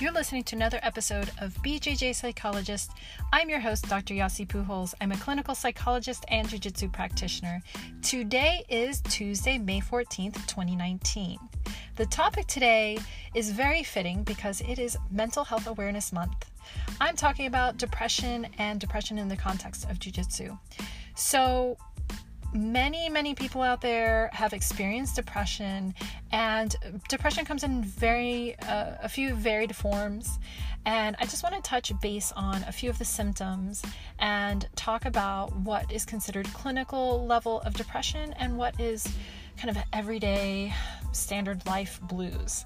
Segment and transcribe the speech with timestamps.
[0.00, 2.92] You're listening to another episode of BJJ Psychologist.
[3.34, 4.14] I'm your host, Dr.
[4.14, 4.94] Yasi Pujols.
[4.98, 7.60] I'm a clinical psychologist and jiu jitsu practitioner.
[8.00, 11.38] Today is Tuesday, May 14th, 2019.
[11.96, 12.98] The topic today
[13.34, 16.50] is very fitting because it is Mental Health Awareness Month.
[16.98, 20.56] I'm talking about depression and depression in the context of jiu jitsu.
[21.14, 21.76] So,
[22.52, 25.94] many, many people out there have experienced depression,
[26.32, 26.74] and
[27.08, 30.38] depression comes in very uh, a few varied forms.
[30.86, 33.82] And I just want to touch base on a few of the symptoms
[34.18, 39.06] and talk about what is considered clinical level of depression and what is
[39.58, 40.72] kind of everyday
[41.12, 42.64] standard life blues.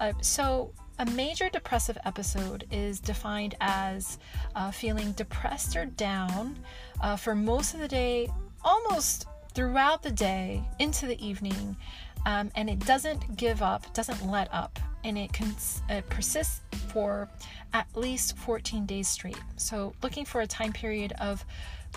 [0.00, 4.18] Uh, so, a major depressive episode is defined as
[4.54, 6.58] uh, feeling depressed or down
[7.00, 8.28] uh, for most of the day
[8.62, 11.76] almost throughout the day into the evening,
[12.26, 15.54] um, and it doesn't give up, doesn't let up, and it can
[15.88, 17.28] uh, persist for
[17.72, 19.40] at least 14 days straight.
[19.56, 21.44] So, looking for a time period of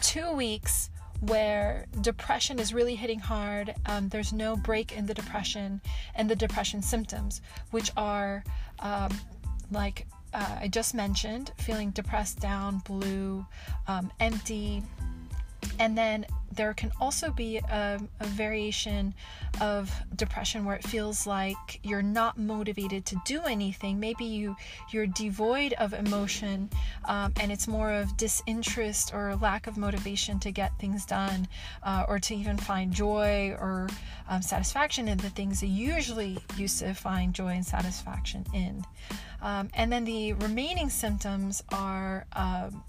[0.01, 0.89] two weeks
[1.21, 3.73] where depression is really hitting hard.
[3.85, 5.79] Um, there's no break in the depression
[6.15, 8.43] and the depression symptoms, which are
[8.79, 9.11] um,
[9.71, 13.45] like uh, I just mentioned feeling depressed, down, blue,
[13.87, 14.83] um, empty,
[15.79, 19.13] and then there can also be a, a, variation
[19.59, 23.99] of depression where it feels like you're not motivated to do anything.
[23.99, 24.55] Maybe you
[24.91, 26.69] you're devoid of emotion,
[27.05, 31.47] um, and it's more of disinterest or lack of motivation to get things done,
[31.81, 33.89] uh, or to even find joy or
[34.29, 38.85] um, satisfaction in the things that you usually used to find joy and satisfaction in.
[39.41, 42.83] Um, and then the remaining symptoms are um,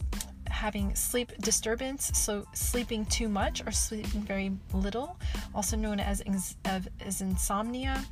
[0.65, 5.21] having sleep disturbance, so sleeping too much or sleeping very little,
[5.55, 6.23] also known as,
[6.65, 8.03] as insomnia.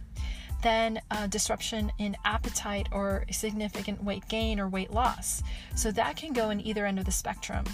[0.63, 5.43] Then uh, disruption in appetite or significant weight gain or weight loss.
[5.75, 7.65] So that can go in either end of the spectrum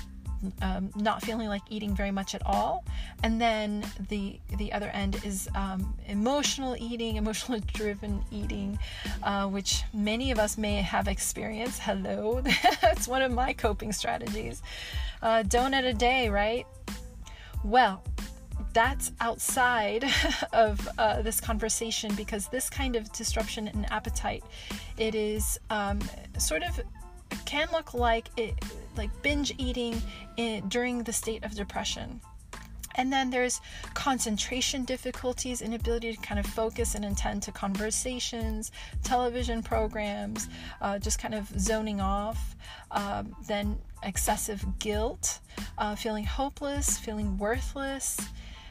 [0.62, 2.84] um, not feeling like eating very much at all,
[3.22, 8.78] and then the the other end is um, emotional eating, emotional driven eating,
[9.22, 11.80] uh, which many of us may have experienced.
[11.80, 12.42] Hello,
[12.80, 14.62] that's one of my coping strategies.
[15.22, 16.66] Uh, donut a day, right?
[17.64, 18.02] Well,
[18.72, 20.04] that's outside
[20.52, 24.44] of uh, this conversation because this kind of disruption in appetite,
[24.96, 26.00] it is um,
[26.38, 26.80] sort of
[27.44, 28.54] can look like it
[28.98, 30.00] like binge eating
[30.36, 32.20] in, during the state of depression.
[32.96, 33.60] And then there's
[33.94, 38.72] concentration difficulties, inability to kind of focus and attend to conversations,
[39.04, 40.48] television programs,
[40.80, 42.56] uh, just kind of zoning off.
[42.90, 45.38] Um, then excessive guilt,
[45.78, 48.18] uh, feeling hopeless, feeling worthless,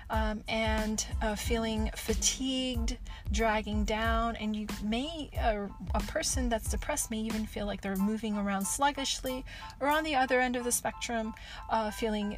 [0.09, 2.97] um, and uh, feeling fatigued,
[3.31, 7.95] dragging down, and you may, uh, a person that's depressed may even feel like they're
[7.95, 9.43] moving around sluggishly,
[9.79, 11.33] or on the other end of the spectrum,
[11.69, 12.37] uh, feeling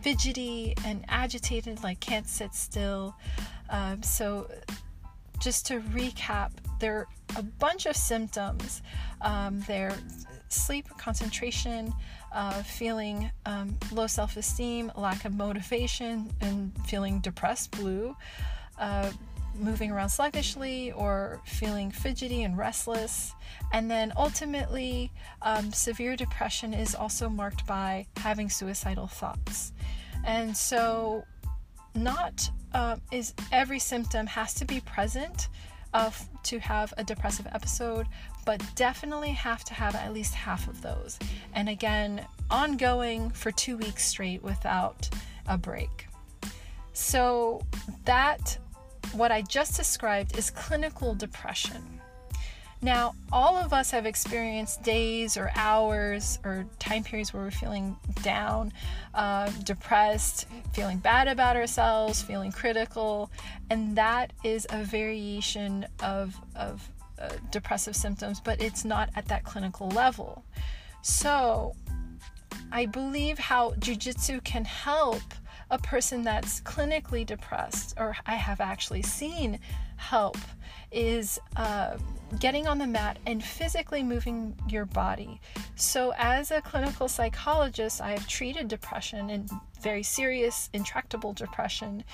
[0.00, 3.14] fidgety and agitated, like can't sit still.
[3.70, 4.48] Um, so,
[5.42, 8.82] just to recap, there are a bunch of symptoms.
[9.20, 9.94] Um, there
[10.48, 11.92] sleep, concentration,
[12.32, 18.16] uh, feeling um, low self esteem, lack of motivation, and feeling depressed, blue,
[18.78, 19.10] uh,
[19.58, 23.34] moving around sluggishly, or feeling fidgety and restless.
[23.72, 25.10] And then ultimately,
[25.42, 29.72] um, severe depression is also marked by having suicidal thoughts.
[30.24, 31.24] And so,
[31.94, 35.48] not uh, is every symptom has to be present
[35.94, 38.06] of to have a depressive episode,
[38.46, 41.18] but definitely have to have at least half of those.
[41.54, 45.08] And again, ongoing for two weeks straight without
[45.46, 46.06] a break.
[46.94, 47.62] So,
[48.04, 48.58] that,
[49.12, 52.01] what I just described, is clinical depression.
[52.84, 57.96] Now, all of us have experienced days or hours or time periods where we're feeling
[58.22, 58.72] down,
[59.14, 63.30] uh, depressed, feeling bad about ourselves, feeling critical,
[63.70, 66.88] and that is a variation of, of
[67.20, 70.44] uh, depressive symptoms, but it's not at that clinical level.
[71.02, 71.76] So,
[72.72, 75.22] I believe how jujitsu can help
[75.72, 79.58] a person that's clinically depressed, or I have actually seen
[79.96, 80.36] help,
[80.92, 81.96] is uh,
[82.38, 85.40] getting on the mat and physically moving your body.
[85.74, 92.04] So, as a clinical psychologist, I have treated depression and very serious, intractable depression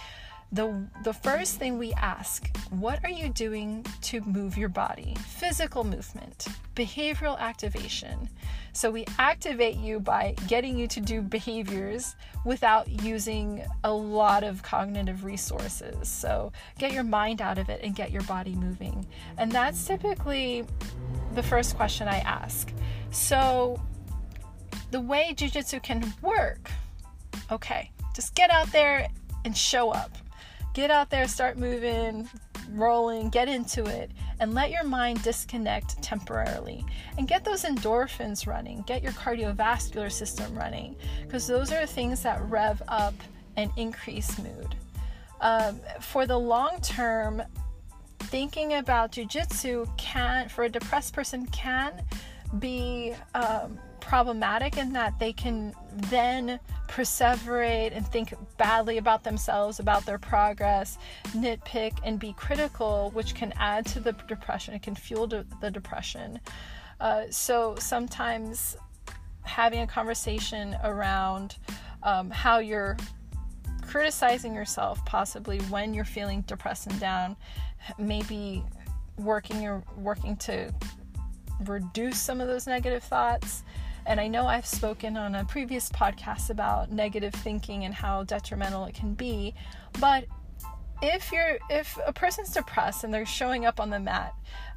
[0.53, 5.15] the the first thing we ask what are you doing to move your body?
[5.27, 8.29] Physical movement behavioral activation.
[8.73, 12.15] So we activate you by getting you to do behaviors
[12.45, 16.09] without using a lot of cognitive resources.
[16.09, 19.05] So get your mind out of it and get your body moving.
[19.39, 20.65] And that's typically
[21.35, 22.73] the first question i ask.
[23.11, 23.83] So
[24.91, 26.71] the way jiu-jitsu can work
[27.51, 29.09] okay just get out there
[29.45, 30.17] and show up
[30.75, 32.29] Get out there, start moving,
[32.71, 34.11] rolling, get into it,
[34.41, 36.85] and let your mind disconnect temporarily.
[37.17, 42.41] And get those endorphins running, get your cardiovascular system running, because those are things that
[42.49, 43.15] rev up
[43.57, 44.77] and increase mood.
[45.41, 47.43] Um, for the long term,
[48.21, 52.05] thinking about jujitsu can, for a depressed person, can
[52.59, 55.75] be um, problematic in that they can
[56.11, 56.59] then
[56.89, 60.99] perseverate and think badly about themselves, about their progress,
[61.29, 64.75] nitpick, and be critical, which can add to the depression.
[64.75, 66.41] It can fuel the depression.
[67.01, 68.77] Uh, so sometimes
[69.43, 71.57] having a conversation around
[72.03, 72.97] um, how you're
[73.87, 77.37] criticizing yourself, possibly when you're feeling depressed and down,
[77.99, 78.63] maybe
[79.17, 80.73] working or working to
[81.65, 83.63] reduce some of those negative thoughts
[84.09, 88.87] and I know I've spoken on a previous podcast about negative thinking and how detrimental
[88.87, 89.55] it can be,
[90.01, 90.25] but
[91.03, 94.35] if you're if a person's depressed and they're showing up on the mat,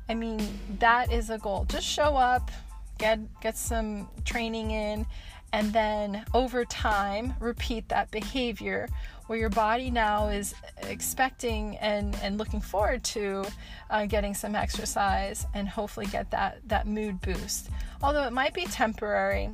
[0.10, 0.46] I mean,
[0.80, 1.66] that is a goal.
[1.70, 2.52] Just show up,
[2.98, 5.06] get get some training in
[5.54, 8.88] and then over time repeat that behavior
[9.32, 10.54] where your body now is
[10.90, 13.46] expecting and, and looking forward to
[13.90, 17.70] uh, getting some exercise and hopefully get that, that mood boost.
[18.04, 19.50] Although it might be temporary,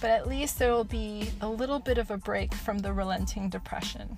[0.00, 3.48] but at least there will be a little bit of a break from the relenting
[3.48, 4.16] depression.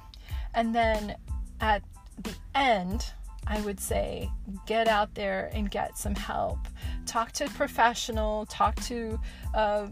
[0.52, 1.16] And then
[1.62, 1.82] at
[2.22, 3.10] the end,
[3.48, 4.30] I would say
[4.66, 6.58] get out there and get some help.
[7.06, 9.18] Talk to a professional, talk to
[9.54, 9.86] uh,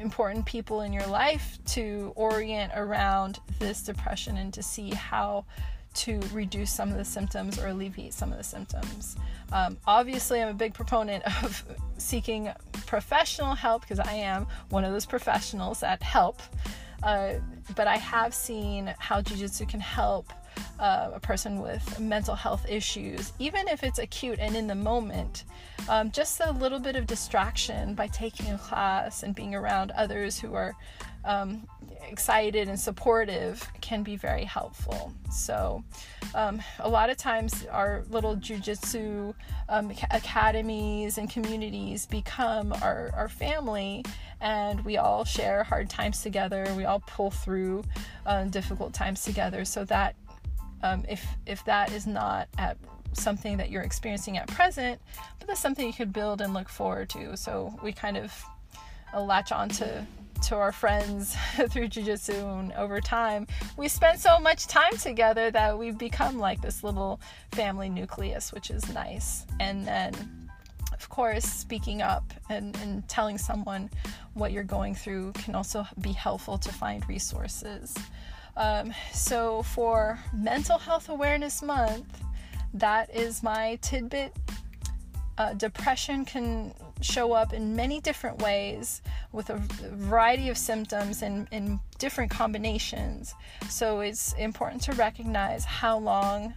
[0.00, 5.44] important people in your life to orient around this depression and to see how
[5.92, 9.16] to reduce some of the symptoms or alleviate some of the symptoms.
[9.52, 11.64] Um, obviously, I'm a big proponent of
[11.98, 12.48] seeking
[12.86, 16.40] professional help because I am one of those professionals that help.
[17.02, 17.34] Uh,
[17.74, 20.32] but I have seen how Jiu Jitsu can help
[20.78, 25.44] uh, a person with mental health issues, even if it's acute and in the moment,
[25.88, 30.38] um, just a little bit of distraction by taking a class and being around others
[30.38, 30.74] who are
[31.24, 31.66] um,
[32.08, 35.12] excited and supportive can be very helpful.
[35.30, 35.84] So,
[36.34, 39.34] um, a lot of times, our little jujitsu
[39.68, 44.04] um, academies and communities become our, our family,
[44.40, 46.72] and we all share hard times together.
[46.76, 47.84] We all pull through
[48.26, 49.64] uh, difficult times together.
[49.64, 50.14] So, that
[50.82, 52.76] um, if if that is not at
[53.12, 55.00] something that you're experiencing at present,
[55.38, 57.36] but that's something you could build and look forward to.
[57.36, 58.44] So we kind of
[59.12, 60.06] uh, latch on to
[60.42, 61.36] to our friends
[61.68, 63.46] through jiu-jitsu and over time.
[63.76, 67.20] We spent so much time together that we've become like this little
[67.52, 69.44] family nucleus which is nice.
[69.58, 70.14] And then
[70.94, 73.90] of course speaking up and, and telling someone
[74.32, 77.94] what you're going through can also be helpful to find resources
[78.60, 82.22] um, so, for Mental Health Awareness Month,
[82.74, 84.36] that is my tidbit.
[85.38, 89.00] Uh, depression can show up in many different ways
[89.32, 93.34] with a variety of symptoms and in different combinations.
[93.70, 96.52] So, it's important to recognize how long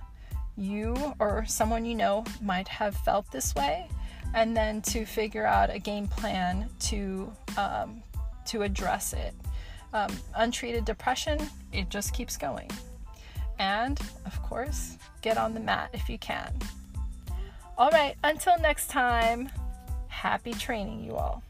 [0.57, 3.87] you or someone you know might have felt this way
[4.33, 8.03] and then to figure out a game plan to um,
[8.45, 9.33] to address it
[9.93, 11.39] um, untreated depression,
[11.71, 12.69] it just keeps going.
[13.59, 16.53] And, of course, get on the mat if you can.
[17.77, 19.49] All right, until next time,
[20.07, 21.43] happy training, you all.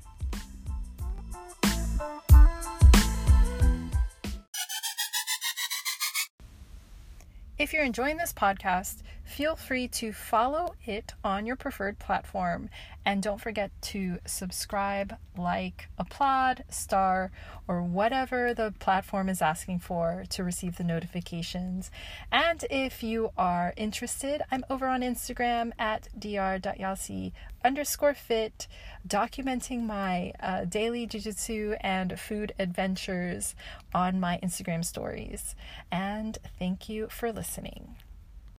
[7.57, 12.69] If you're enjoying this podcast, feel free to follow it on your preferred platform.
[13.03, 17.31] And don't forget to subscribe, like, applaud, star,
[17.67, 21.89] or whatever the platform is asking for to receive the notifications.
[22.31, 27.33] And if you are interested, I'm over on Instagram at dr.yasi
[27.65, 28.67] underscore fit,
[29.07, 33.55] documenting my uh, daily jujitsu and food adventures
[33.95, 35.55] on my Instagram stories.
[35.91, 37.95] And thank you for listening.